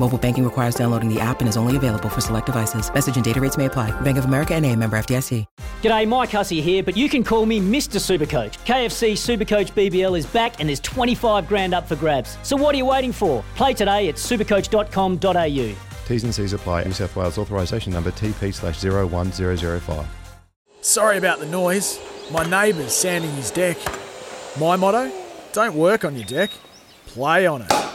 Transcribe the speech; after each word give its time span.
Mobile 0.00 0.18
banking 0.18 0.44
requires 0.44 0.74
downloading 0.74 1.08
the 1.08 1.20
app 1.20 1.40
and 1.40 1.48
is 1.48 1.56
only 1.56 1.76
available 1.76 2.08
for 2.08 2.20
select 2.20 2.46
devices. 2.46 2.92
Message 2.92 3.16
and 3.16 3.24
data 3.24 3.40
rates 3.40 3.56
may 3.56 3.66
apply. 3.66 3.98
Bank 4.02 4.18
of 4.18 4.26
America 4.26 4.54
and 4.54 4.66
a 4.66 4.76
member 4.76 4.98
FDIC. 4.98 5.46
G'day, 5.82 6.06
Mike 6.08 6.30
Hussey 6.30 6.60
here, 6.60 6.82
but 6.82 6.96
you 6.96 7.08
can 7.08 7.22
call 7.22 7.46
me 7.46 7.60
Mr. 7.60 7.98
Supercoach. 8.00 8.58
KFC 8.64 9.12
Supercoach 9.12 9.72
BBL 9.72 10.18
is 10.18 10.26
back 10.26 10.58
and 10.60 10.68
there's 10.68 10.80
25 10.80 11.46
grand 11.46 11.74
up 11.74 11.86
for 11.86 11.96
grabs. 11.96 12.36
So 12.42 12.56
what 12.56 12.74
are 12.74 12.78
you 12.78 12.86
waiting 12.86 13.12
for? 13.12 13.44
Play 13.54 13.72
today 13.74 14.08
at 14.08 14.16
supercoach.com.au. 14.16 15.74
T's 16.06 16.24
and 16.24 16.34
C's 16.34 16.52
apply. 16.52 16.84
New 16.84 16.92
South 16.92 17.14
Wales 17.16 17.38
authorisation 17.38 17.92
number 17.92 18.10
TP 18.10 18.52
slash 18.52 18.82
01005. 18.82 20.06
Sorry 20.80 21.16
about 21.16 21.38
the 21.38 21.46
noise. 21.46 21.98
My 22.30 22.44
neighbour's 22.44 22.92
sanding 22.94 23.30
his 23.32 23.50
deck. 23.50 23.78
My 24.58 24.76
motto? 24.76 25.10
Don't 25.52 25.76
work 25.76 26.04
on 26.04 26.16
your 26.16 26.24
deck, 26.24 26.50
play 27.06 27.46
on 27.46 27.62
it. 27.62 27.93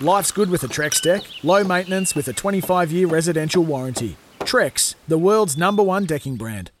Life's 0.00 0.32
good 0.32 0.50
with 0.50 0.64
a 0.64 0.66
Trex 0.66 1.00
deck. 1.00 1.22
Low 1.44 1.62
maintenance 1.62 2.16
with 2.16 2.26
a 2.26 2.32
25 2.32 2.90
year 2.90 3.06
residential 3.06 3.62
warranty. 3.62 4.16
Trex, 4.40 4.96
the 5.06 5.18
world's 5.18 5.56
number 5.56 5.84
one 5.84 6.04
decking 6.04 6.34
brand. 6.34 6.72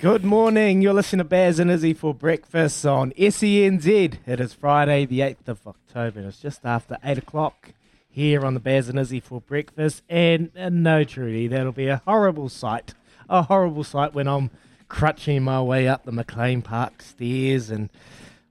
Good 0.00 0.24
morning. 0.24 0.80
You're 0.80 0.94
listening 0.94 1.18
to 1.18 1.24
Baz 1.24 1.58
and 1.58 1.68
Izzy 1.68 1.94
for 1.94 2.14
breakfast 2.14 2.86
on 2.86 3.10
SENZ. 3.12 4.18
It 4.24 4.40
is 4.40 4.52
Friday, 4.52 5.04
the 5.04 5.18
8th 5.18 5.48
of 5.48 5.66
October. 5.66 6.20
It's 6.20 6.38
just 6.38 6.64
after 6.64 6.96
8 7.02 7.18
o'clock 7.18 7.70
here 8.08 8.44
on 8.44 8.54
the 8.54 8.60
Baz 8.60 8.88
and 8.88 9.00
Izzy 9.00 9.18
for 9.18 9.40
breakfast. 9.40 10.02
And, 10.08 10.52
and 10.54 10.84
no, 10.84 11.02
Trudy, 11.02 11.48
that'll 11.48 11.72
be 11.72 11.88
a 11.88 12.02
horrible 12.04 12.48
sight. 12.48 12.94
A 13.28 13.42
horrible 13.42 13.82
sight 13.82 14.14
when 14.14 14.28
I'm 14.28 14.50
crutching 14.88 15.42
my 15.42 15.60
way 15.60 15.88
up 15.88 16.04
the 16.04 16.12
McLean 16.12 16.62
Park 16.62 17.02
stairs. 17.02 17.68
And 17.68 17.90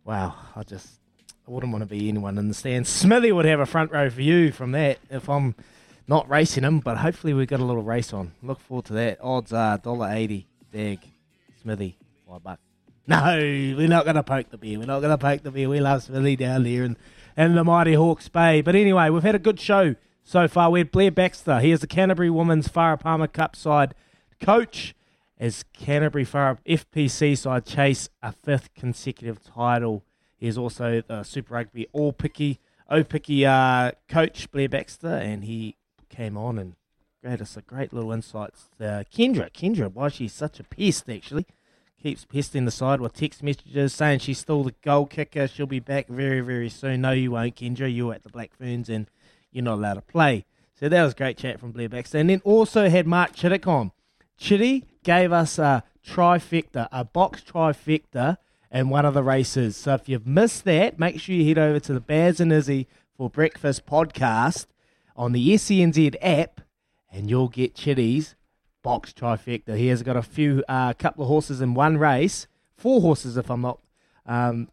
wow, 0.03 0.35
I 0.57 0.63
just 0.63 1.00
I 1.47 1.51
wouldn't 1.51 1.71
want 1.71 1.81
to 1.81 1.87
be 1.87 2.07
anyone 2.07 2.37
in 2.37 2.47
the 2.47 2.53
stands. 2.53 2.89
Smithy 2.89 3.31
would 3.31 3.45
have 3.45 3.59
a 3.59 3.65
front 3.65 3.91
row 3.91 4.09
view 4.09 4.51
from 4.51 4.71
that 4.73 4.99
if 5.09 5.29
I'm 5.29 5.55
not 6.07 6.29
racing 6.29 6.63
him, 6.63 6.79
but 6.79 6.97
hopefully 6.97 7.33
we've 7.33 7.47
got 7.47 7.59
a 7.59 7.65
little 7.65 7.83
race 7.83 8.13
on. 8.13 8.33
Look 8.43 8.59
forward 8.59 8.85
to 8.85 8.93
that. 8.93 9.19
Odds 9.21 9.53
are 9.53 9.77
$1.80. 9.77 10.45
Dag. 10.71 10.99
Smithy, 11.61 11.97
five 12.27 12.43
bucks. 12.43 12.61
No, 13.07 13.35
we're 13.37 13.87
not 13.87 14.05
going 14.05 14.15
to 14.15 14.23
poke 14.23 14.49
the 14.49 14.57
bear. 14.57 14.79
We're 14.79 14.85
not 14.85 15.01
going 15.01 15.11
to 15.11 15.17
poke 15.17 15.43
the 15.43 15.51
bear. 15.51 15.67
We 15.67 15.79
love 15.79 16.03
Smithy 16.03 16.37
down 16.37 16.63
there 16.63 16.83
in, 16.83 16.95
in 17.35 17.55
the 17.55 17.63
mighty 17.63 17.93
Hawke's 17.93 18.29
Bay. 18.29 18.61
But 18.61 18.75
anyway, 18.75 19.09
we've 19.09 19.23
had 19.23 19.35
a 19.35 19.39
good 19.39 19.59
show 19.59 19.95
so 20.23 20.47
far. 20.47 20.69
We 20.69 20.79
had 20.79 20.91
Blair 20.91 21.11
Baxter. 21.11 21.59
He 21.59 21.71
is 21.71 21.81
the 21.81 21.87
Canterbury 21.87 22.29
Women's 22.29 22.67
Farah 22.67 22.99
Palmer 22.99 23.27
Cup 23.27 23.55
side 23.55 23.95
coach 24.39 24.95
as 25.39 25.65
Canterbury 25.73 26.25
Farah 26.25 26.57
FPC 26.65 27.37
side 27.37 27.65
chase 27.65 28.09
a 28.21 28.31
fifth 28.31 28.73
consecutive 28.73 29.43
title. 29.43 30.03
He 30.41 30.47
is 30.47 30.57
also 30.57 31.03
the 31.07 31.21
Super 31.21 31.53
Rugby 31.53 31.87
Aupiki, 31.95 32.57
O 32.89 33.03
Picky 33.03 33.45
uh, 33.45 33.91
coach, 34.09 34.49
Blair 34.51 34.67
Baxter, 34.67 35.07
and 35.07 35.45
he 35.45 35.77
came 36.09 36.35
on 36.35 36.57
and 36.57 36.75
gave 37.23 37.39
us 37.41 37.55
a 37.55 37.61
great 37.61 37.93
little 37.93 38.11
insights. 38.11 38.67
Uh, 38.79 39.03
Kendra, 39.15 39.51
Kendra, 39.51 39.93
why 39.93 40.09
she's 40.09 40.33
such 40.33 40.59
a 40.59 40.63
pest 40.63 41.07
actually. 41.07 41.45
Keeps 42.01 42.25
pesting 42.25 42.65
the 42.65 42.71
side 42.71 42.99
with 42.99 43.13
text 43.13 43.43
messages 43.43 43.93
saying 43.93 44.17
she's 44.17 44.39
still 44.39 44.63
the 44.63 44.73
goal 44.81 45.05
kicker. 45.05 45.47
She'll 45.47 45.67
be 45.67 45.79
back 45.79 46.07
very, 46.07 46.41
very 46.41 46.69
soon. 46.69 47.01
No, 47.01 47.11
you 47.11 47.29
won't, 47.29 47.55
Kendra. 47.55 47.95
You're 47.95 48.15
at 48.15 48.23
the 48.23 48.29
Black 48.29 48.57
Ferns 48.57 48.89
and 48.89 49.05
you're 49.51 49.63
not 49.63 49.75
allowed 49.75 49.93
to 49.93 50.01
play. 50.01 50.45
So 50.73 50.89
that 50.89 51.03
was 51.03 51.13
great 51.13 51.37
chat 51.37 51.59
from 51.59 51.71
Blair 51.71 51.89
Baxter. 51.89 52.17
And 52.17 52.31
then 52.31 52.41
also 52.43 52.89
had 52.89 53.05
Mark 53.05 53.35
Chittick 53.35 53.67
on. 53.67 53.91
Chitty 54.37 54.87
gave 55.03 55.31
us 55.31 55.59
a 55.59 55.83
trifecta, 56.03 56.87
a 56.91 57.05
box 57.05 57.43
trifecta 57.43 58.37
in 58.71 58.89
one 58.89 59.05
of 59.05 59.13
the 59.13 59.23
races. 59.23 59.75
So 59.75 59.93
if 59.95 60.07
you've 60.07 60.27
missed 60.27 60.63
that, 60.65 60.97
make 60.97 61.19
sure 61.19 61.35
you 61.35 61.47
head 61.47 61.57
over 61.57 61.79
to 61.79 61.93
the 61.93 61.99
Baz 61.99 62.39
and 62.39 62.51
Izzy 62.51 62.87
for 63.15 63.29
Breakfast 63.29 63.85
podcast 63.85 64.67
on 65.15 65.33
the 65.33 65.49
SENZ 65.49 66.15
app 66.21 66.61
and 67.11 67.29
you'll 67.29 67.49
get 67.49 67.75
Chitty's 67.75 68.35
box 68.81 69.13
trifecta. 69.13 69.75
He 69.75 69.87
has 69.87 70.03
got 70.03 70.15
a 70.15 70.21
few, 70.21 70.63
a 70.69 70.71
uh, 70.71 70.93
couple 70.93 71.23
of 71.23 71.27
horses 71.27 71.61
in 71.61 71.73
one 71.73 71.97
race, 71.97 72.47
four 72.77 73.01
horses 73.01 73.37
if 73.37 73.49
I'm 73.49 73.61
not, 73.61 73.79
um, 74.25 74.69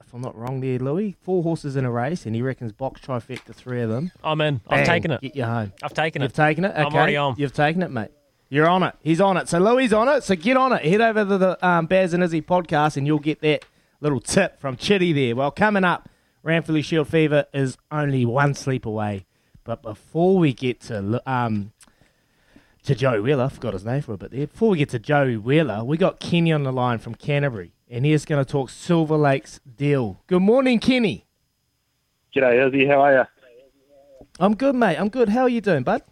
if 0.00 0.12
I'm 0.12 0.22
not 0.22 0.36
wrong 0.36 0.60
there, 0.60 0.78
Louis. 0.78 1.16
Four 1.20 1.42
horses 1.42 1.76
in 1.76 1.84
a 1.84 1.90
race, 1.90 2.26
and 2.26 2.34
he 2.34 2.42
reckons 2.42 2.72
box 2.72 3.00
trifecta, 3.00 3.54
three 3.54 3.82
of 3.82 3.90
them. 3.90 4.10
I'm 4.24 4.40
in. 4.40 4.60
Bang, 4.68 4.80
I've 4.80 4.86
taken 4.86 5.10
it. 5.12 5.20
Get 5.20 5.36
you 5.36 5.44
home. 5.44 5.72
I've 5.82 5.94
taken 5.94 6.22
it. 6.22 6.24
You've 6.24 6.32
taken 6.32 6.64
it. 6.64 6.70
Okay. 6.70 6.82
I'm 6.82 6.94
already 6.94 7.16
on. 7.16 7.34
You've 7.38 7.52
taken 7.52 7.82
it, 7.82 7.90
mate. 7.90 8.10
You're 8.52 8.68
on 8.68 8.82
it. 8.82 8.94
He's 9.00 9.18
on 9.18 9.38
it. 9.38 9.48
So 9.48 9.58
Louis 9.58 9.94
on 9.94 10.10
it. 10.10 10.24
So 10.24 10.36
get 10.36 10.58
on 10.58 10.74
it. 10.74 10.84
Head 10.84 11.00
over 11.00 11.24
to 11.24 11.38
the 11.38 11.66
um, 11.66 11.86
Baz 11.86 12.12
and 12.12 12.22
Izzy 12.22 12.42
podcast, 12.42 12.98
and 12.98 13.06
you'll 13.06 13.18
get 13.18 13.40
that 13.40 13.64
little 14.02 14.20
tip 14.20 14.60
from 14.60 14.76
Chitty 14.76 15.14
there. 15.14 15.34
Well, 15.34 15.50
coming 15.50 15.84
up, 15.84 16.10
Ranfurly 16.44 16.84
Shield 16.84 17.08
Fever 17.08 17.46
is 17.54 17.78
only 17.90 18.26
one 18.26 18.52
sleep 18.52 18.84
away. 18.84 19.24
But 19.64 19.82
before 19.82 20.36
we 20.36 20.52
get 20.52 20.82
to 20.82 21.22
um, 21.24 21.72
to 22.82 22.94
Joe 22.94 23.22
Wheeler, 23.22 23.44
I 23.44 23.48
forgot 23.48 23.72
his 23.72 23.86
name 23.86 24.02
for 24.02 24.12
a 24.12 24.18
bit 24.18 24.32
there. 24.32 24.46
Before 24.46 24.68
we 24.68 24.76
get 24.76 24.90
to 24.90 24.98
Joe 24.98 25.32
Wheeler, 25.36 25.82
we 25.82 25.96
got 25.96 26.20
Kenny 26.20 26.52
on 26.52 26.64
the 26.64 26.72
line 26.72 26.98
from 26.98 27.14
Canterbury, 27.14 27.72
and 27.88 28.04
he's 28.04 28.26
going 28.26 28.44
to 28.44 28.50
talk 28.50 28.68
Silver 28.68 29.16
Lakes 29.16 29.60
deal. 29.78 30.20
Good 30.26 30.42
morning, 30.42 30.78
Kenny. 30.78 31.24
G'day, 32.36 32.68
Izzy. 32.68 32.84
How 32.84 33.00
are 33.00 33.14
you? 33.14 33.24
I'm 34.38 34.54
good, 34.54 34.74
mate. 34.74 34.98
I'm 34.98 35.08
good. 35.08 35.30
How 35.30 35.44
are 35.44 35.48
you 35.48 35.62
doing, 35.62 35.84
bud? 35.84 36.02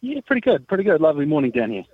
Yeah, 0.00 0.20
pretty 0.26 0.40
good. 0.40 0.68
Pretty 0.68 0.84
good. 0.84 1.00
Lovely 1.00 1.26
morning 1.26 1.50
down 1.50 1.70
here. 1.70 1.84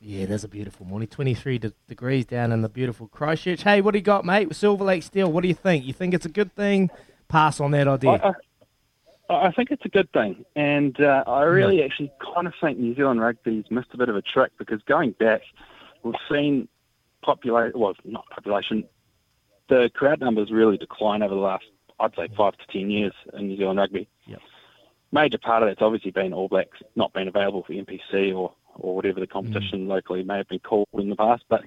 Yeah, 0.00 0.26
there's 0.26 0.44
a 0.44 0.48
beautiful 0.48 0.86
morning. 0.86 1.08
23 1.08 1.58
de- 1.58 1.72
degrees 1.88 2.26
down 2.26 2.52
in 2.52 2.62
the 2.62 2.68
beautiful 2.68 3.08
Christchurch. 3.08 3.62
Hey, 3.62 3.80
what 3.80 3.92
do 3.92 3.98
you 3.98 4.04
got, 4.04 4.24
mate? 4.24 4.54
Silver 4.54 4.84
Lakes 4.84 5.08
deal, 5.08 5.32
what 5.32 5.42
do 5.42 5.48
you 5.48 5.54
think? 5.54 5.84
You 5.84 5.92
think 5.92 6.14
it's 6.14 6.26
a 6.26 6.30
good 6.30 6.54
thing? 6.54 6.90
Pass 7.28 7.60
on 7.60 7.72
that 7.72 7.88
idea. 7.88 8.10
I, 8.10 9.34
I, 9.34 9.46
I 9.48 9.52
think 9.52 9.70
it's 9.72 9.84
a 9.84 9.88
good 9.88 10.12
thing, 10.12 10.44
and 10.54 11.00
uh, 11.00 11.24
I 11.26 11.42
really 11.42 11.82
actually 11.82 12.12
kind 12.34 12.46
of 12.46 12.52
think 12.60 12.78
New 12.78 12.94
Zealand 12.94 13.20
rugby's 13.20 13.64
missed 13.70 13.88
a 13.94 13.96
bit 13.96 14.08
of 14.08 14.14
a 14.14 14.22
trick 14.22 14.52
because 14.58 14.80
going 14.86 15.10
back, 15.18 15.40
we've 16.04 16.14
seen 16.30 16.68
population, 17.22 17.80
well, 17.80 17.94
not 18.04 18.26
population, 18.30 18.84
the 19.68 19.90
crowd 19.92 20.20
numbers 20.20 20.52
really 20.52 20.76
decline 20.76 21.22
over 21.22 21.34
the 21.34 21.40
last, 21.40 21.64
I'd 21.98 22.14
say, 22.14 22.28
five 22.36 22.52
to 22.58 22.66
ten 22.72 22.90
years 22.90 23.12
in 23.32 23.48
New 23.48 23.56
Zealand 23.56 23.80
rugby. 23.80 24.08
Major 25.12 25.38
part 25.38 25.62
of 25.62 25.68
that's 25.68 25.82
obviously 25.82 26.10
been 26.10 26.32
All 26.32 26.48
Blacks 26.48 26.78
not 26.94 27.12
being 27.12 27.28
available 27.28 27.62
for 27.64 27.72
NPC 27.72 28.34
or, 28.34 28.52
or 28.74 28.96
whatever 28.96 29.20
the 29.20 29.26
competition 29.26 29.86
locally 29.88 30.24
may 30.24 30.38
have 30.38 30.48
been 30.48 30.58
called 30.58 30.88
in 30.94 31.08
the 31.08 31.16
past, 31.16 31.44
but 31.48 31.62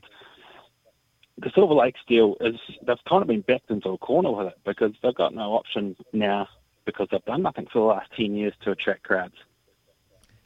the 1.37 1.51
Silver 1.55 1.73
Lakes 1.73 2.01
deal 2.07 2.35
is 2.41 2.55
they've 2.85 2.97
kind 3.07 3.21
of 3.21 3.27
been 3.27 3.41
backed 3.41 3.71
into 3.71 3.89
a 3.89 3.97
corner 3.97 4.31
with 4.31 4.47
it 4.47 4.59
because 4.65 4.91
they've 5.01 5.15
got 5.15 5.33
no 5.33 5.53
option 5.53 5.95
now 6.11 6.47
because 6.85 7.07
they've 7.11 7.25
done 7.25 7.41
nothing 7.41 7.67
for 7.71 7.79
the 7.79 7.85
last 7.85 8.09
10 8.17 8.35
years 8.35 8.53
to 8.63 8.71
attract 8.71 9.03
crowds. 9.03 9.35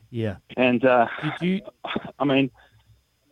yeah. 0.10 0.36
And, 0.58 0.86
uh, 0.86 1.08
Did 1.22 1.42
you? 1.42 1.62
I 2.20 2.26
mean, 2.26 2.52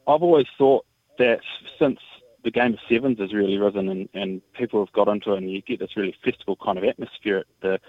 I've 0.07 0.23
always 0.23 0.47
thought 0.57 0.85
that 1.19 1.41
since 1.77 1.99
the 2.43 2.51
game 2.51 2.73
of 2.73 2.79
sevens 2.89 3.19
has 3.19 3.33
really 3.33 3.57
risen 3.57 3.89
and, 3.89 4.09
and 4.13 4.41
people 4.53 4.83
have 4.83 4.93
got 4.93 5.07
into 5.07 5.33
it 5.33 5.37
and 5.37 5.51
you 5.51 5.61
get 5.61 5.79
this 5.79 5.95
really 5.95 6.15
festival 6.23 6.57
kind 6.63 6.77
of 6.77 6.83
atmosphere 6.83 7.37
at 7.37 7.45
the 7.61 7.79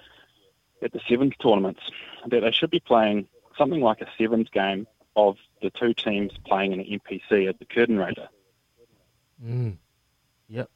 at 0.83 0.93
the 0.93 1.01
sevens 1.09 1.35
tournaments, 1.41 1.81
that 2.29 2.41
they 2.41 2.53
should 2.53 2.71
be 2.71 2.81
playing 2.81 3.27
something 3.57 3.81
like 3.81 4.01
a 4.01 4.07
sevens 4.19 4.49
game 4.51 4.87
of 5.17 5.37
the 5.61 5.71
two 5.71 5.95
teams 5.95 6.33
playing 6.47 6.73
in 6.73 6.81
an 6.81 6.87
NPC 6.87 7.49
at 7.49 7.59
the 7.59 7.65
curtain 7.65 7.99
raiser. 7.99 8.29
Mm. 9.45 9.77
Yep. 10.49 10.71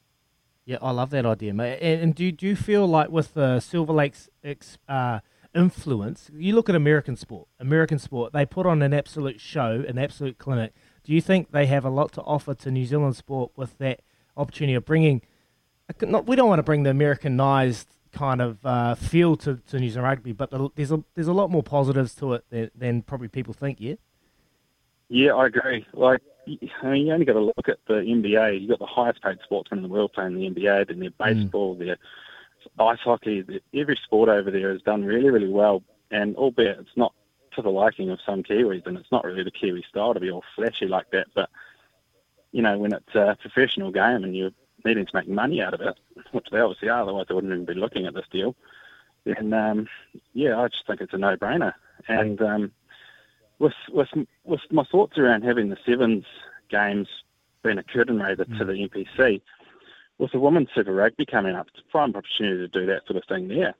Yeah, 0.65 0.77
I 0.81 0.91
love 0.91 1.09
that 1.11 1.25
idea, 1.25 1.53
mate. 1.53 1.79
And, 1.81 2.01
and 2.01 2.15
do, 2.15 2.31
do 2.31 2.45
you 2.45 2.55
feel 2.55 2.85
like 2.85 3.09
with 3.09 3.33
the 3.33 3.59
Silver 3.59 3.93
Lakes 3.93 4.29
ex, 4.43 4.77
uh, 4.87 5.19
influence. 5.57 6.29
You 6.33 6.55
look 6.55 6.69
at 6.69 6.75
American 6.75 7.15
sport. 7.15 7.47
American 7.59 7.99
sport, 7.99 8.31
they 8.31 8.45
put 8.45 8.65
on 8.65 8.81
an 8.81 8.93
absolute 8.93 9.41
show, 9.41 9.83
an 9.87 9.97
absolute 9.97 10.37
clinic. 10.37 10.73
Do 11.03 11.13
you 11.13 11.21
think 11.21 11.51
they 11.51 11.65
have 11.65 11.83
a 11.83 11.89
lot 11.89 12.11
to 12.13 12.21
offer 12.21 12.53
to 12.53 12.71
New 12.71 12.85
Zealand 12.85 13.15
sport 13.15 13.51
with 13.55 13.77
that 13.79 14.01
opportunity 14.35 14.75
of 14.75 14.85
bringing? 14.85 15.21
Not, 16.01 16.27
we 16.27 16.35
don't 16.35 16.49
want 16.49 16.59
to 16.59 16.63
bring 16.63 16.83
the 16.83 16.89
Americanized 16.89 17.96
kind 18.17 18.41
of 18.41 18.65
uh, 18.65 18.95
feel 18.95 19.35
to, 19.37 19.59
to 19.67 19.79
New 19.79 19.89
Zealand 19.89 20.05
rugby, 20.05 20.31
but 20.31 20.49
the, 20.49 20.69
there's 20.75 20.91
a 20.91 21.03
there's 21.13 21.27
a 21.27 21.33
lot 21.33 21.49
more 21.51 21.63
positives 21.63 22.15
to 22.15 22.33
it 22.33 22.45
than, 22.49 22.71
than 22.75 23.01
probably 23.01 23.27
people 23.27 23.53
think. 23.53 23.77
Yeah. 23.79 23.95
Yeah, 25.09 25.35
I 25.35 25.45
agree. 25.45 25.85
Like, 25.93 26.21
I 26.83 26.89
mean, 26.89 27.07
you 27.07 27.13
only 27.13 27.25
got 27.25 27.33
to 27.33 27.39
look 27.39 27.69
at 27.69 27.77
the 27.87 27.93
NBA. 27.93 28.59
You've 28.59 28.69
got 28.69 28.79
the 28.79 28.85
highest 28.85 29.21
paid 29.21 29.37
sportsmen 29.43 29.79
in 29.79 29.83
the 29.83 29.89
world 29.89 30.11
playing 30.13 30.35
the 30.35 30.49
NBA. 30.49 30.87
Then 30.87 30.99
their 30.99 31.11
mm. 31.11 31.17
baseball, 31.17 31.75
mm. 31.75 31.79
their 31.79 31.97
ice 32.79 32.99
hockey. 33.03 33.45
Every 33.73 33.97
sport 34.03 34.27
over 34.27 34.51
there 34.51 34.71
has 34.73 34.81
done 34.81 35.05
really, 35.05 35.29
really 35.29 35.49
well. 35.49 35.81
And 36.11 36.35
albeit 36.35 36.79
it's 36.79 36.97
not 36.97 37.13
to 37.55 37.61
the 37.61 37.69
liking 37.69 38.09
of 38.09 38.19
some 38.25 38.43
Kiwis, 38.43 38.85
and 38.85 38.97
it's 38.97 39.11
not 39.11 39.23
really 39.23 39.43
the 39.43 39.51
Kiwi 39.51 39.85
style 39.89 40.13
to 40.13 40.19
be 40.19 40.31
all 40.31 40.43
flashy 40.55 40.87
like 40.87 41.09
that. 41.11 41.27
But 41.33 41.49
you 42.51 42.61
know, 42.61 42.77
when 42.77 42.93
it's 42.93 43.15
a 43.15 43.37
professional 43.39 43.91
game 43.91 44.23
and 44.23 44.35
you're 44.35 44.51
needing 44.85 45.05
to 45.05 45.15
make 45.15 45.27
money 45.27 45.61
out 45.61 45.73
of 45.73 45.81
it, 45.81 45.97
which 46.31 46.47
they 46.51 46.59
obviously 46.59 46.89
are, 46.89 47.01
otherwise 47.01 47.25
they 47.27 47.35
wouldn't 47.35 47.53
even 47.53 47.65
be 47.65 47.73
looking 47.73 48.05
at 48.05 48.13
this 48.13 48.25
deal. 48.31 48.55
Then, 49.25 49.53
um, 49.53 49.87
yeah, 50.33 50.57
I 50.57 50.67
just 50.67 50.87
think 50.87 51.01
it's 51.01 51.13
a 51.13 51.17
no-brainer. 51.17 51.73
And 52.07 52.41
um, 52.41 52.71
with 53.59 53.73
with 53.89 54.09
with 54.43 54.61
my 54.71 54.83
thoughts 54.83 55.17
around 55.17 55.43
having 55.43 55.69
the 55.69 55.77
sevens 55.85 56.25
games 56.69 57.07
being 57.63 57.77
a 57.77 57.83
curtain 57.83 58.19
raiser 58.19 58.45
mm. 58.45 58.57
to 58.57 58.65
the 58.65 58.73
NPC, 58.73 59.41
with 60.17 60.31
the 60.31 60.39
women's 60.39 60.69
Super 60.73 60.93
Rugby 60.93 61.25
coming 61.25 61.55
up, 61.55 61.67
it's 61.67 61.83
a 61.85 61.91
prime 61.91 62.15
opportunity 62.15 62.57
to 62.57 62.67
do 62.67 62.85
that 62.85 63.05
sort 63.05 63.17
of 63.17 63.23
thing 63.27 63.47
there. 63.47 63.75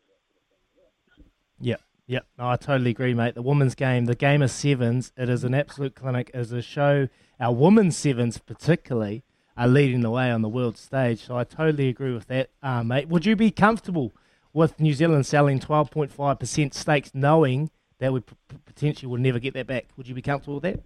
Yep, 1.60 1.82
yep. 2.08 2.26
No, 2.38 2.50
I 2.50 2.58
totally 2.58 2.92
agree, 2.92 3.14
mate. 3.14 3.36
The 3.36 3.42
women's 3.42 3.76
game, 3.76 4.06
the 4.06 4.16
game 4.16 4.42
of 4.42 4.52
sevens, 4.52 5.12
it 5.18 5.30
is 5.30 5.44
an 5.44 5.54
absolute 5.54 5.96
clinic 5.96 6.30
as 6.34 6.52
a 6.52 6.62
show. 6.62 7.08
Our 7.40 7.54
women's 7.54 7.98
sevens, 7.98 8.38
particularly, 8.38 9.24
are 9.58 9.68
leading 9.68 10.02
the 10.02 10.12
way 10.12 10.32
on 10.32 10.42
the 10.42 10.50
world 10.50 10.78
stage. 10.78 11.26
So 11.26 11.38
I 11.38 11.44
totally 11.44 11.90
agree 11.90 12.14
with 12.14 12.28
that, 12.28 12.52
uh, 12.62 12.84
mate. 12.84 13.08
Would 13.08 13.26
you 13.26 13.36
be 13.36 13.50
comfortable 13.50 14.14
with 14.54 14.80
New 14.80 14.94
Zealand 14.94 15.26
selling 15.26 15.60
12.5% 15.60 16.74
stakes, 16.74 17.12
knowing 17.14 17.72
that 18.00 18.14
we 18.14 18.20
p- 18.20 18.36
potentially 18.66 19.10
will 19.10 19.18
never 19.18 19.40
get 19.40 19.56
that 19.56 19.66
back? 19.66 19.88
Would 19.98 20.08
you 20.08 20.14
be 20.14 20.22
comfortable 20.22 20.56
with 20.56 20.64
that? 20.64 20.80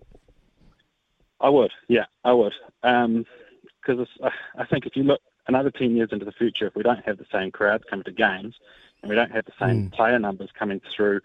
I 1.41 1.49
would, 1.49 1.71
yeah, 1.89 2.05
I 2.23 2.31
would. 2.31 2.53
Because 2.81 4.07
um, 4.21 4.29
I 4.57 4.65
think 4.65 4.85
if 4.85 4.95
you 4.95 5.03
look 5.03 5.19
another 5.47 5.71
10 5.71 5.95
years 5.95 6.09
into 6.11 6.23
the 6.23 6.31
future, 6.31 6.67
if 6.67 6.75
we 6.75 6.83
don't 6.83 7.03
have 7.05 7.17
the 7.17 7.25
same 7.31 7.51
crowds 7.51 7.83
coming 7.89 8.05
to 8.05 8.11
games 8.11 8.55
and 9.01 9.09
we 9.09 9.15
don't 9.15 9.31
have 9.31 9.45
the 9.45 9.53
same 9.59 9.89
mm. 9.89 9.93
player 9.93 10.19
numbers 10.19 10.49
coming 10.57 10.79
through, 10.95 11.19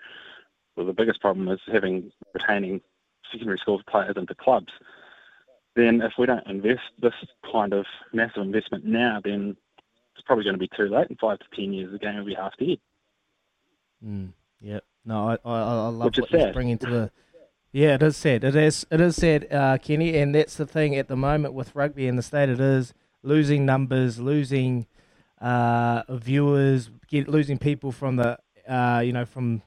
well, 0.74 0.86
the 0.86 0.92
biggest 0.92 1.20
problem 1.20 1.48
is 1.48 1.60
having 1.70 2.10
retaining 2.34 2.80
secondary 3.30 3.58
school 3.58 3.80
players 3.88 4.16
into 4.16 4.34
clubs 4.34 4.72
then 5.76 6.00
if 6.02 6.14
we 6.18 6.26
don't 6.26 6.46
invest 6.46 6.80
this 7.00 7.14
kind 7.52 7.72
of 7.72 7.84
massive 8.12 8.42
investment 8.42 8.84
now, 8.84 9.20
then 9.22 9.56
it's 10.14 10.24
probably 10.26 10.44
going 10.44 10.54
to 10.54 10.58
be 10.58 10.70
too 10.76 10.88
late. 10.88 11.08
In 11.10 11.16
five 11.16 11.38
to 11.38 11.44
ten 11.54 11.72
years, 11.72 11.92
the 11.92 11.98
game 11.98 12.16
will 12.16 12.24
be 12.24 12.34
half 12.34 12.56
dead. 12.58 12.78
Mm, 14.04 14.32
yep. 14.60 14.82
No, 15.04 15.28
I, 15.28 15.38
I, 15.44 15.58
I 15.58 15.88
love 15.88 16.06
Which 16.06 16.18
what 16.18 16.30
you're 16.32 16.52
bringing 16.52 16.78
to 16.78 16.90
the. 16.90 17.10
Yeah, 17.72 17.94
it 17.94 18.02
is 18.02 18.16
sad. 18.16 18.42
It 18.42 18.56
is. 18.56 18.86
It 18.90 19.00
is 19.00 19.16
sad, 19.16 19.52
uh, 19.52 19.76
Kenny, 19.78 20.16
and 20.16 20.34
that's 20.34 20.56
the 20.56 20.66
thing 20.66 20.96
at 20.96 21.08
the 21.08 21.16
moment 21.16 21.52
with 21.52 21.76
rugby 21.76 22.08
in 22.08 22.16
the 22.16 22.22
state. 22.22 22.48
It 22.48 22.60
is 22.60 22.94
losing 23.22 23.66
numbers, 23.66 24.18
losing 24.18 24.86
uh, 25.40 26.02
viewers, 26.08 26.90
get, 27.08 27.28
losing 27.28 27.58
people 27.58 27.92
from 27.92 28.16
the, 28.16 28.38
uh, 28.66 29.00
you 29.04 29.12
know, 29.12 29.26
from 29.26 29.62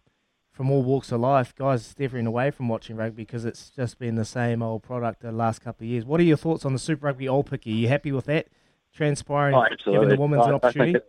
from 0.60 0.72
all 0.72 0.84
walks 0.84 1.10
of 1.14 1.22
life, 1.22 1.56
guys 1.56 1.86
steering 1.86 2.28
away 2.28 2.52
from 2.52 2.68
watching 2.68 2.98
rugby 2.98 3.24
because 3.24 3.46
it's 3.46 3.70
just 3.70 3.98
been 3.98 4.16
the 4.16 4.26
same 4.26 4.62
old 4.62 4.84
product 4.84 5.22
the 5.22 5.32
last 5.32 5.62
couple 5.62 5.86
of 5.86 5.90
years. 5.90 6.04
What 6.04 6.20
are 6.20 6.24
your 6.24 6.36
thoughts 6.36 6.66
on 6.66 6.74
the 6.74 6.80
Super 6.80 7.06
Rugby 7.06 7.28
Aupiki? 7.28 7.68
Are 7.68 7.78
you 7.78 7.88
happy 7.88 8.12
with 8.12 8.26
that 8.26 8.48
transpiring, 8.94 9.56
oh, 9.56 9.64
giving 9.90 10.10
the 10.10 10.18
women's 10.18 10.46
an 10.46 10.56
opportunity? 10.56 11.00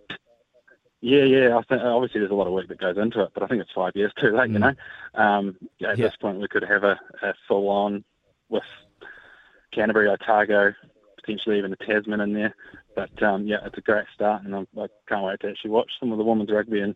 Yeah, 1.00 1.24
yeah. 1.24 1.58
I 1.58 1.62
think 1.62 1.82
obviously 1.82 2.20
there's 2.20 2.30
a 2.30 2.34
lot 2.34 2.46
of 2.46 2.52
work 2.52 2.68
that 2.68 2.78
goes 2.78 2.96
into 2.96 3.24
it, 3.24 3.30
but 3.34 3.42
I 3.42 3.48
think 3.48 3.60
it's 3.60 3.72
five 3.74 3.90
years 3.96 4.12
too 4.20 4.30
late. 4.30 4.50
Mm. 4.50 4.52
You 4.52 4.58
know, 4.60 4.74
um, 5.20 5.56
yeah, 5.80 5.90
at 5.90 5.98
yeah. 5.98 6.06
this 6.06 6.14
point 6.14 6.38
we 6.38 6.46
could 6.46 6.62
have 6.62 6.84
a, 6.84 7.00
a 7.20 7.34
full 7.48 7.68
on 7.70 8.04
with 8.50 8.62
Canterbury, 9.74 10.08
Otago, 10.10 10.72
potentially 11.16 11.58
even 11.58 11.72
a 11.72 11.76
Tasman 11.84 12.20
in 12.20 12.34
there. 12.34 12.54
But 12.94 13.20
um, 13.20 13.48
yeah, 13.48 13.66
it's 13.66 13.78
a 13.78 13.80
great 13.80 14.06
start, 14.14 14.44
and 14.44 14.54
I'm, 14.54 14.68
I 14.78 14.86
can't 15.08 15.24
wait 15.24 15.40
to 15.40 15.48
actually 15.48 15.72
watch 15.72 15.90
some 15.98 16.12
of 16.12 16.18
the 16.18 16.24
women's 16.24 16.52
rugby, 16.52 16.82
and 16.82 16.94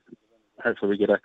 hopefully 0.62 0.90
we 0.90 0.98
get 0.98 1.10
a 1.10 1.18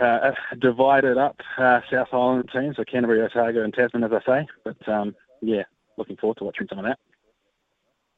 uh, 0.00 0.32
divided 0.58 1.18
up 1.18 1.40
uh, 1.58 1.80
South 1.90 2.08
Island 2.12 2.50
teams, 2.52 2.76
so 2.76 2.84
Canterbury, 2.84 3.22
Otago, 3.22 3.62
and 3.62 3.74
Tasman, 3.74 4.04
as 4.04 4.12
I 4.12 4.20
say. 4.24 4.48
But 4.64 4.88
um, 4.88 5.14
yeah, 5.40 5.64
looking 5.96 6.16
forward 6.16 6.38
to 6.38 6.44
watching 6.44 6.66
some 6.68 6.78
of 6.78 6.84
that. 6.84 6.98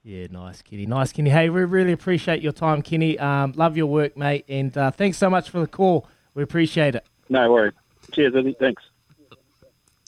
Yeah, 0.02 0.26
nice, 0.30 0.60
Kenny. 0.60 0.84
Nice, 0.84 1.12
Kenny. 1.12 1.30
Hey, 1.30 1.48
we 1.48 1.64
really 1.64 1.92
appreciate 1.92 2.42
your 2.42 2.52
time, 2.52 2.82
Kenny. 2.82 3.18
Um, 3.18 3.52
love 3.56 3.76
your 3.76 3.86
work, 3.86 4.16
mate, 4.16 4.44
and 4.48 4.76
uh, 4.76 4.90
thanks 4.90 5.16
so 5.16 5.30
much 5.30 5.48
for 5.48 5.60
the 5.60 5.66
call. 5.66 6.06
We 6.34 6.42
appreciate 6.42 6.94
it. 6.94 7.06
No 7.30 7.50
worries. 7.50 7.72
Cheers, 8.12 8.34
Izzy. 8.34 8.54
Thanks. 8.60 8.82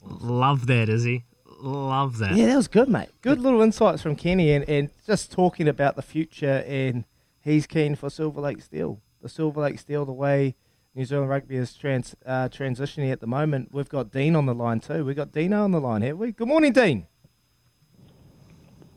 Love 0.03 0.67
that, 0.67 0.87
Izzy. 0.87 1.25
Love 1.59 2.19
that. 2.19 2.35
Yeah, 2.35 2.45
that 2.47 2.57
was 2.57 2.67
good, 2.67 2.87
mate. 2.87 3.09
Good 3.21 3.39
little 3.39 3.61
insights 3.61 4.03
from 4.03 4.15
Kenny, 4.15 4.51
and, 4.51 4.69
and 4.69 4.89
just 5.07 5.31
talking 5.31 5.67
about 5.67 5.95
the 5.95 6.03
future, 6.03 6.63
and 6.67 7.05
he's 7.41 7.65
keen 7.65 7.95
for 7.95 8.11
Silver 8.11 8.39
Lakes 8.39 8.67
deal. 8.67 9.01
The 9.23 9.29
Silver 9.29 9.61
Lakes 9.61 9.83
deal, 9.83 10.05
the 10.05 10.13
way 10.13 10.55
New 10.97 11.05
Zealand 11.05 11.29
rugby 11.29 11.57
is 11.57 11.75
trans, 11.75 12.15
uh, 12.25 12.49
transitioning 12.49 13.11
at 13.11 13.19
the 13.19 13.27
moment. 13.27 13.69
We've 13.71 13.87
got 13.87 14.11
Dean 14.11 14.35
on 14.35 14.47
the 14.47 14.55
line 14.55 14.79
too. 14.79 15.05
We've 15.05 15.15
got 15.15 15.31
Dino 15.31 15.63
on 15.63 15.69
the 15.69 15.79
line, 15.79 16.01
have 16.01 16.17
we? 16.17 16.31
Good 16.31 16.47
morning, 16.47 16.73
Dean. 16.73 17.05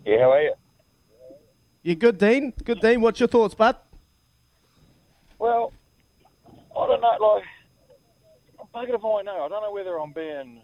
Yeah, 0.07 0.21
how 0.21 0.33
are 0.33 0.41
you? 0.41 0.55
You 1.83 1.97
good, 1.97 2.17
Dean? 2.17 2.55
Good, 2.65 2.81
Dean. 2.81 3.03
What's 3.03 3.21
your 3.21 3.29
thoughts, 3.29 3.55
bud? 3.55 3.77
Well, 5.39 5.75
I 6.75 6.87
don't 6.87 7.03
know. 7.03 7.17
Like, 7.21 7.45
I'm 8.59 8.67
bugger 8.75 8.95
if 8.95 9.05
I 9.05 9.21
know. 9.21 9.45
I 9.45 9.49
don't 9.51 9.63
know 9.63 9.73
whether 9.73 10.01
I'm 10.01 10.15
being 10.15 10.63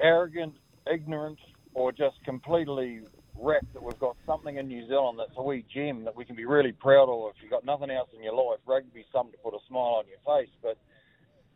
arrogant, 0.00 0.54
ignorant, 0.88 1.40
or 1.74 1.90
just 1.90 2.22
completely 2.24 3.00
wrapped 3.40 3.72
that 3.72 3.82
we've 3.82 3.98
got 3.98 4.16
something 4.26 4.56
in 4.56 4.68
New 4.68 4.86
Zealand 4.86 5.18
that's 5.18 5.36
a 5.36 5.42
wee 5.42 5.64
gem 5.72 6.04
that 6.04 6.14
we 6.14 6.24
can 6.24 6.36
be 6.36 6.44
really 6.44 6.72
proud 6.72 7.08
of. 7.08 7.32
If 7.34 7.42
you've 7.42 7.50
got 7.50 7.64
nothing 7.64 7.90
else 7.90 8.08
in 8.14 8.22
your 8.22 8.34
life, 8.34 8.60
rugby's 8.66 9.04
something 9.12 9.32
to 9.32 9.38
put 9.38 9.54
a 9.54 9.58
smile 9.68 10.00
on 10.00 10.04
your 10.06 10.20
face. 10.38 10.52
But 10.62 10.78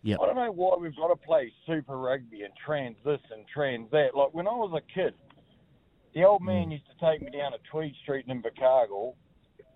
yep. 0.03 0.19
I 0.23 0.27
don't 0.27 0.37
know 0.37 0.53
why 0.53 0.77
we've 0.81 0.97
got 0.97 1.09
to 1.09 1.17
play 1.17 1.53
Super 1.67 1.99
Rugby 1.99 2.43
and 2.43 2.53
trans 2.65 2.97
this 3.05 3.21
and 3.31 3.45
trans 3.53 3.91
that. 3.91 4.15
Like 4.15 4.33
when 4.33 4.49
I 4.49 4.53
was 4.53 4.73
a 4.77 4.95
kid, 4.95 5.15
the 6.15 6.25
old 6.25 6.43
man 6.43 6.69
mm. 6.69 6.73
used 6.73 6.87
to 6.87 7.11
take 7.11 7.23
me 7.23 7.31
down 7.37 7.53
to 7.53 7.59
Tweed 7.71 7.95
Street 8.03 8.27
in 8.29 8.43
Invercargill, 8.43 9.15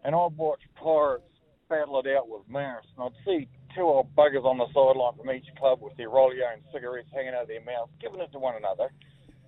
and 0.05 0.15
I'd 0.15 0.37
watch 0.37 0.61
Pirates 0.75 1.25
battle 1.69 2.01
it 2.01 2.07
out 2.17 2.29
with 2.29 2.49
Marist, 2.49 2.89
and 2.97 3.07
I'd 3.07 3.25
see 3.27 3.49
two 3.75 3.83
old 3.83 4.15
buggers 4.17 4.45
on 4.45 4.59
the 4.59 4.67
sideline 4.69 5.17
from 5.17 5.31
each 5.31 5.47
club 5.59 5.81
with 5.83 5.97
their 5.97 6.09
Rolio 6.09 6.53
and 6.53 6.63
cigarettes 6.73 7.09
hanging 7.13 7.35
out 7.35 7.43
of 7.43 7.49
their 7.49 7.65
mouths, 7.65 7.93
giving 8.01 8.21
it 8.21 8.33
to 8.33 8.39
one 8.39 8.57
another. 8.57 8.89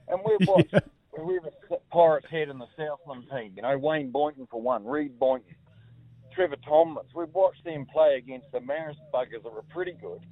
And 0.09 0.21
we'd 0.25 0.47
watch 0.49 0.71
we 1.27 1.35
have 1.35 1.81
Pirates 1.91 2.27
head 2.31 2.49
in 2.49 2.59
the 2.59 2.67
Southland 2.77 3.25
team. 3.31 3.53
You 3.57 3.63
know, 3.63 3.79
Wayne 3.79 4.11
Boynton 4.11 4.47
for 4.51 4.61
one, 4.61 4.85
Reed 4.85 5.19
Boynton, 5.19 5.55
Trevor 6.35 6.57
Tomlins. 6.67 7.09
We've 7.15 7.33
watched 7.35 7.65
them 7.65 7.87
play 7.93 8.17
against 8.17 8.51
the 8.53 8.59
Marist 8.59 9.01
buggers 9.13 9.43
that 9.43 9.53
were 9.53 9.65
pretty 9.71 9.93
good 10.01 10.25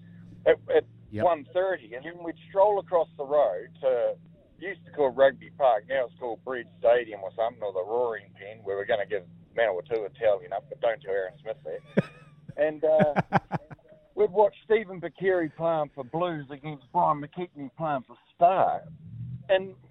at, 0.46 0.56
at 0.74 0.84
yep. 1.10 1.24
1.30, 1.24 1.96
and 1.96 2.04
then 2.04 2.24
we'd 2.24 2.36
stroll 2.48 2.78
across 2.78 3.08
the 3.16 3.24
road 3.24 3.68
to 3.80 4.14
used 4.60 4.84
to 4.84 4.92
call 4.92 5.10
Rugby 5.10 5.50
Park, 5.56 5.84
now 5.88 6.06
it's 6.06 6.14
called 6.18 6.44
Bridge 6.44 6.66
Stadium 6.78 7.20
or 7.22 7.30
something, 7.36 7.62
or 7.62 7.72
the 7.72 7.84
Roaring 7.84 8.30
Pen, 8.34 8.58
where 8.64 8.76
we're 8.76 8.86
going 8.86 9.00
to 9.00 9.06
give 9.06 9.22
Manawatu 9.56 10.04
a 10.04 10.08
towel, 10.18 10.42
you 10.42 10.48
know, 10.48 10.58
but 10.68 10.80
don't 10.80 11.00
tell 11.00 11.12
Aaron 11.12 11.34
Smith 11.42 11.56
there. 11.64 11.80
and 12.56 12.84
uh, 12.84 13.38
we'd 14.14 14.30
watch 14.30 14.54
Stephen 14.64 15.00
Bakeri 15.00 15.50
playing 15.56 15.90
for 15.94 16.04
Blues 16.04 16.46
against 16.50 16.84
Brian 16.92 17.20
McKechnie 17.20 17.70
playing 17.76 18.04
for 18.06 18.16
Star 18.34 18.82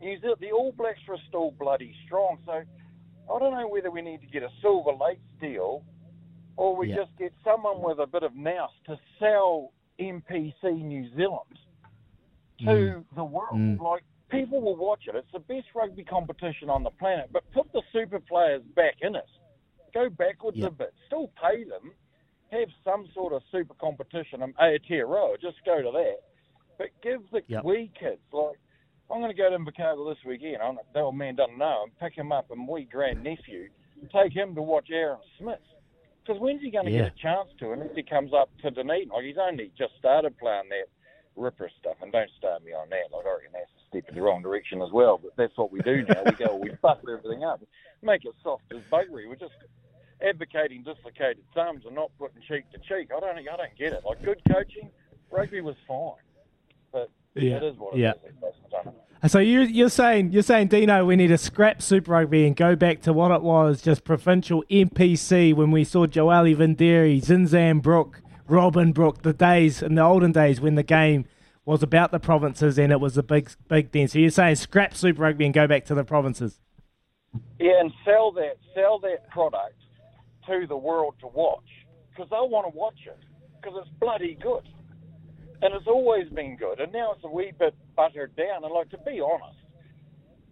New 0.07 0.19
Zealand, 0.21 0.37
the 0.39 0.51
All 0.51 0.71
Blacks 0.71 0.99
are 1.09 1.17
still 1.27 1.51
bloody 1.51 1.93
strong. 2.05 2.37
So 2.45 2.53
I 2.53 3.39
don't 3.39 3.53
know 3.53 3.67
whether 3.67 3.91
we 3.91 4.01
need 4.01 4.21
to 4.21 4.27
get 4.27 4.41
a 4.41 4.49
Silver 4.61 4.91
Lake 4.91 5.19
deal 5.41 5.83
or 6.55 6.75
we 6.75 6.89
yeah. 6.89 6.95
just 6.95 7.11
get 7.19 7.33
someone 7.43 7.81
with 7.81 7.99
a 7.99 8.07
bit 8.07 8.23
of 8.23 8.33
nous 8.33 8.69
to 8.85 8.97
sell 9.19 9.73
NPC 9.99 10.81
New 10.81 11.09
Zealand 11.15 11.59
to 12.59 12.65
mm. 12.65 13.03
the 13.15 13.23
world. 13.23 13.55
Mm. 13.55 13.81
Like 13.81 14.03
people 14.31 14.61
will 14.61 14.77
watch 14.77 15.03
it. 15.07 15.15
It's 15.15 15.31
the 15.33 15.39
best 15.39 15.67
rugby 15.75 16.05
competition 16.05 16.69
on 16.69 16.83
the 16.83 16.89
planet. 16.89 17.29
But 17.31 17.43
put 17.53 17.71
the 17.73 17.81
super 17.91 18.19
players 18.19 18.61
back 18.75 18.95
in 19.01 19.15
it. 19.15 19.27
Go 19.93 20.09
backwards 20.09 20.57
a 20.63 20.69
bit. 20.69 20.93
Still 21.07 21.31
pay 21.41 21.63
them. 21.63 21.91
Have 22.51 22.69
some 22.85 23.07
sort 23.13 23.33
of 23.33 23.41
super 23.51 23.73
competition. 23.73 24.41
Um, 24.41 24.53
Aotearoa, 24.61 25.41
just 25.41 25.57
go 25.65 25.81
to 25.81 25.91
that. 25.91 26.19
But 26.77 26.87
give 27.03 27.21
the 27.31 27.41
yep. 27.47 27.65
wee 27.65 27.91
kids 27.99 28.21
like 28.31 28.57
I'm 29.11 29.19
going 29.21 29.31
to 29.31 29.37
go 29.37 29.49
to 29.49 29.57
Invercargill 29.57 30.13
this 30.13 30.23
weekend. 30.25 30.57
I'm, 30.61 30.77
that 30.93 30.99
old 30.99 31.15
man 31.15 31.35
doesn't 31.35 31.57
know. 31.57 31.83
And 31.83 31.97
pick 31.99 32.17
him 32.17 32.31
up 32.31 32.51
and 32.51 32.67
wee 32.67 32.87
grand 32.91 33.23
nephew, 33.23 33.69
take 34.13 34.33
him 34.33 34.53
to 34.55 34.61
watch 34.61 34.89
Aaron 34.91 35.19
Smith. 35.39 35.59
Because 36.25 36.41
when's 36.41 36.61
he 36.61 36.71
going 36.71 36.85
to 36.85 36.91
Yeah. 36.91 37.03
get 37.03 37.13
a 37.13 37.21
chance 37.21 37.49
to 37.59 37.71
unless 37.71 37.95
he 37.95 38.03
comes 38.03 38.33
up 38.33 38.49
to 38.61 38.71
Dunedin? 38.71 39.09
Like, 39.09 39.23
he's 39.23 39.37
only 39.37 39.71
just 39.77 39.93
started 39.97 40.37
playing 40.37 40.67
that 40.69 40.89
Rippa 41.37 41.69
stuff, 41.79 41.95
and 42.01 42.11
don't 42.11 42.29
start 42.37 42.65
me 42.65 42.73
on 42.73 42.89
that. 42.89 43.15
Like, 43.15 43.25
I 43.25 43.29
reckon 43.31 43.51
that's 43.53 43.71
a 43.71 43.87
step 43.87 44.09
in 44.09 44.15
the 44.15 44.21
wrong 44.21 44.41
direction 44.41 44.81
as 44.81 44.91
well, 44.91 45.17
but 45.21 45.31
that's 45.37 45.55
what 45.55 45.71
we 45.71 45.79
do 45.81 46.03
now. 46.03 46.23
We 46.25 46.35
go, 46.35 46.55
we 46.55 46.71
buckle 46.81 47.11
everything 47.15 47.45
up, 47.45 47.61
make 48.01 48.25
it 48.25 48.33
soft 48.43 48.63
as 48.71 48.81
buggery. 48.91 49.29
We're 49.29 49.35
just 49.35 49.53
advocating 50.21 50.83
dislocated 50.83 51.43
thumbs 51.53 51.83
and 51.85 51.95
not 51.95 52.11
putting 52.17 52.41
cheek 52.41 52.65
to 52.71 52.79
cheek. 52.79 53.11
I 53.15 53.19
don't, 53.19 53.37
I 53.37 53.55
don't 53.55 53.77
get 53.77 53.93
it. 53.93 54.01
Like, 54.03 54.21
good 54.25 54.41
coaching, 54.51 54.89
rugby 55.31 55.61
was 55.61 55.75
fine, 55.87 56.25
but 56.91 57.09
Yeah. 57.43 57.57
it 57.57 57.63
is 57.63 57.77
what 57.77 57.93
it 57.95 57.99
Yeah. 57.99 58.11
is. 58.11 58.33
I 58.43 58.83
don't 58.83 58.85
know. 58.85 58.93
So 59.27 59.39
you're 59.39 59.63
you're 59.63 59.89
saying 59.89 60.31
you're 60.31 60.43
saying 60.43 60.67
Dino, 60.67 61.03
we 61.05 61.15
need 61.15 61.27
to 61.27 61.37
scrap 61.37 61.81
Super 61.81 62.11
Rugby 62.11 62.45
and 62.45 62.55
go 62.55 62.75
back 62.75 63.01
to 63.01 63.13
what 63.13 63.31
it 63.31 63.41
was, 63.41 63.81
just 63.81 64.03
provincial 64.03 64.63
NPC 64.69 65.53
when 65.53 65.71
we 65.71 65.83
saw 65.83 66.05
Joeli 66.05 66.55
Vidiri, 66.55 67.19
Zinzan 67.21 67.81
Brooke, 67.81 68.21
Robin 68.47 68.91
Brooke, 68.91 69.23
the 69.23 69.33
days 69.33 69.81
in 69.81 69.95
the 69.95 70.03
olden 70.03 70.31
days 70.31 70.61
when 70.61 70.75
the 70.75 70.83
game 70.83 71.25
was 71.65 71.83
about 71.83 72.11
the 72.11 72.19
provinces 72.19 72.77
and 72.77 72.91
it 72.91 72.99
was 72.99 73.17
a 73.17 73.23
big 73.23 73.49
big 73.67 73.91
then. 73.91 74.07
So 74.07 74.19
you're 74.19 74.29
saying 74.29 74.55
scrap 74.55 74.93
Super 74.95 75.23
Rugby 75.23 75.45
and 75.45 75.53
go 75.53 75.67
back 75.67 75.85
to 75.85 75.95
the 75.95 76.03
provinces. 76.03 76.59
Yeah, 77.59 77.79
and 77.81 77.91
sell 78.05 78.31
that 78.33 78.57
sell 78.73 78.99
that 78.99 79.29
product 79.31 79.75
to 80.47 80.65
the 80.67 80.77
world 80.77 81.15
to 81.21 81.27
watch 81.27 81.65
because 82.11 82.29
they 82.29 82.37
want 82.37 82.71
to 82.71 82.77
watch 82.77 82.99
it 83.05 83.17
because 83.61 83.77
it's 83.81 83.89
bloody 83.99 84.37
good, 84.41 84.63
and 85.61 85.73
it's 85.73 85.87
always 85.87 86.29
been 86.29 86.55
good, 86.55 86.79
and 86.79 86.91
now 86.93 87.13
it's 87.13 87.23
a 87.23 87.29
wee 87.29 87.51
bit 87.57 87.75
buttered 87.95 88.35
down. 88.35 88.63
And 88.63 88.73
like 88.73 88.89
to 88.91 88.97
be 88.99 89.19
honest, 89.21 89.57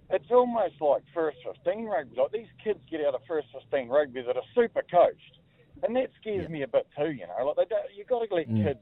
it's 0.10 0.32
almost 0.32 0.76
like 0.82 1.04
first 1.14 1.38
fifteen 1.46 1.86
rugby. 1.86 2.16
Like 2.18 2.32
these 2.32 2.52
kids 2.64 2.80
get 2.90 3.02
out 3.02 3.16
of 3.16 3.22
first 3.28 3.48
fifteen 3.54 3.90
rugby 3.90 4.22
that 4.22 4.36
are 4.36 4.44
super 4.54 4.84
coached, 4.90 5.40
and 5.84 5.96
that 5.96 6.10
scares 6.20 6.50
me 6.50 6.64
a 6.64 6.68
bit 6.68 6.88
too. 6.98 7.12
You 7.12 7.28
know, 7.28 7.46
like 7.46 7.56
they 7.70 7.76
don't, 7.76 7.86
you 7.96 8.04
got 8.06 8.28
to 8.28 8.36
let 8.36 8.50
Mm. 8.50 8.64
kids 8.64 8.80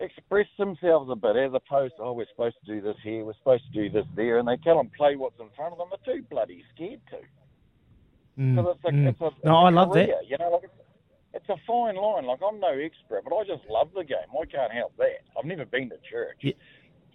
express 0.00 0.48
themselves 0.58 1.08
a 1.10 1.14
bit 1.14 1.36
as 1.36 1.52
opposed 1.54 1.94
to 1.96 2.02
oh 2.02 2.12
we're 2.12 2.26
supposed 2.26 2.56
to 2.64 2.74
do 2.74 2.80
this 2.80 2.96
here, 3.04 3.24
we're 3.24 3.34
supposed 3.34 3.62
to 3.66 3.72
do 3.72 3.88
this 3.88 4.06
there, 4.16 4.38
and 4.38 4.48
they 4.48 4.56
tell 4.56 4.76
them 4.76 4.90
play 4.96 5.14
what's 5.16 5.38
in 5.38 5.48
front 5.54 5.72
of 5.72 5.78
them. 5.78 5.88
They're 5.90 6.16
too 6.16 6.22
bloody 6.28 6.64
scared 6.74 7.00
to. 7.10 7.18
Mm, 8.40 8.58
it's 8.58 8.84
a, 8.84 8.88
mm. 8.88 9.08
it's 9.08 9.20
a, 9.20 9.26
it's 9.26 9.36
no, 9.44 9.56
a 9.56 9.64
I 9.66 9.70
love 9.70 9.92
career, 9.92 10.06
that. 10.06 10.28
You 10.28 10.38
know, 10.38 10.50
like 10.50 10.70
it's, 11.34 11.44
it's 11.44 11.48
a 11.48 11.56
fine 11.66 11.96
line. 11.96 12.26
Like 12.26 12.40
I'm 12.46 12.60
no 12.60 12.72
expert, 12.72 13.24
but 13.24 13.34
I 13.34 13.44
just 13.44 13.68
love 13.68 13.90
the 13.94 14.04
game. 14.04 14.18
I 14.40 14.44
can't 14.46 14.72
help 14.72 14.96
that. 14.98 15.22
I've 15.38 15.44
never 15.44 15.64
been 15.64 15.90
to 15.90 15.96
church. 16.08 16.38
Yeah. 16.40 16.52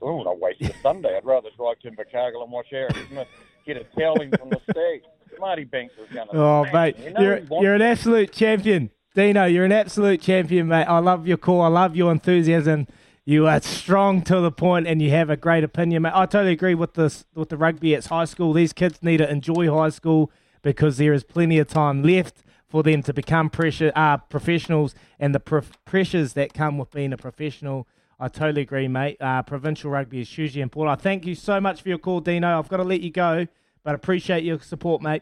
Oh, 0.01 0.21
I 0.21 0.33
waste 0.36 0.62
a 0.62 0.74
Sunday. 0.81 1.15
I'd 1.17 1.25
rather 1.25 1.50
drive 1.57 1.79
to 1.79 1.91
Invercargill 1.91 2.43
and 2.43 2.51
watch 2.51 2.67
Aaron 2.71 2.93
Smith 3.09 3.27
get 3.65 3.77
a 3.77 3.83
toweling 4.00 4.31
from 4.38 4.50
the 4.50 4.62
stag. 4.69 5.01
Marty 5.39 5.63
Banks 5.63 5.93
is 5.95 6.13
going 6.13 6.27
to. 6.29 6.38
Oh, 6.38 6.65
mate, 6.71 6.97
you 7.00 7.12
know 7.12 7.21
you're, 7.21 7.41
you're 7.62 7.74
an 7.74 7.81
absolute 7.81 8.31
champion. 8.31 8.91
Dino, 9.15 9.45
you're 9.45 9.65
an 9.65 9.71
absolute 9.71 10.21
champion, 10.21 10.67
mate. 10.67 10.86
I 10.86 11.00
love 11.00 11.27
your 11.27 11.38
call. 11.38 11.62
I 11.62 11.67
love 11.67 11.95
your 11.95 12.12
enthusiasm. 12.12 12.88
You 13.25 13.47
are 13.47 13.59
strong 13.62 14.21
to 14.24 14.39
the 14.39 14.51
point 14.51 14.88
and 14.88 15.01
you 15.01 15.09
have 15.09 15.29
a 15.29 15.36
great 15.36 15.63
opinion, 15.63 16.03
mate. 16.03 16.13
I 16.15 16.27
totally 16.27 16.53
agree 16.53 16.75
with 16.75 16.93
this 16.93 17.25
with 17.33 17.50
the 17.50 17.57
rugby 17.57 17.93
at 17.95 18.05
high 18.05 18.25
school. 18.25 18.53
These 18.53 18.74
kids 18.74 19.00
need 19.01 19.17
to 19.17 19.29
enjoy 19.29 19.69
high 19.69 19.89
school 19.89 20.31
because 20.62 20.97
there 20.97 21.13
is 21.13 21.24
plenty 21.24 21.59
of 21.59 21.67
time 21.67 22.03
left 22.03 22.43
for 22.67 22.83
them 22.83 23.01
to 23.03 23.13
become 23.13 23.50
pressure, 23.50 23.91
uh, 23.95 24.17
professionals 24.17 24.93
and 25.19 25.33
the 25.33 25.39
pr- 25.39 25.59
pressures 25.86 26.33
that 26.33 26.53
come 26.53 26.77
with 26.77 26.91
being 26.91 27.13
a 27.13 27.17
professional. 27.17 27.88
I 28.19 28.27
totally 28.27 28.62
agree, 28.62 28.88
mate. 28.88 29.17
Uh, 29.21 29.43
provincial 29.43 29.91
rugby 29.91 30.21
is 30.21 30.29
hugely 30.29 30.62
important. 30.62 31.00
I 31.00 31.01
thank 31.01 31.25
you 31.25 31.36
so 31.36 31.62
much 31.62 31.81
for 31.81 31.89
your 31.89 32.00
call, 32.00 32.19
Dino. 32.19 32.57
I've 32.57 32.67
got 32.67 32.77
to 32.77 32.83
let 32.83 33.01
you 33.01 33.12
go, 33.12 33.47
but 33.83 33.95
appreciate 33.95 34.43
your 34.43 34.59
support, 34.59 35.01
mate. 35.01 35.21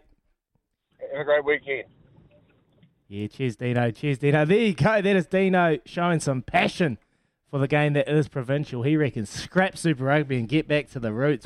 Have 1.12 1.22
a 1.22 1.24
great 1.24 1.46
weekend. 1.46 1.84
Yeah, 3.08 3.28
cheers, 3.28 3.56
Dino. 3.56 3.92
Cheers, 3.92 4.18
Dino. 4.18 4.46
There 4.46 4.58
you 4.58 4.74
go. 4.74 5.02
That 5.02 5.16
is 5.16 5.28
Dino 5.28 5.78
showing 5.86 6.20
some 6.20 6.42
passion 6.42 6.98
for 7.52 7.60
the 7.60 7.68
game 7.68 7.94
that 7.94 8.10
is 8.10 8.28
provincial. 8.28 8.82
He 8.82 8.98
reckons 8.98 9.30
scrap 9.30 9.78
Super 9.78 10.06
Rugby 10.06 10.40
and 10.40 10.48
get 10.48 10.68
back 10.68 10.90
to 10.92 11.00
the 11.00 11.14
roots. 11.14 11.44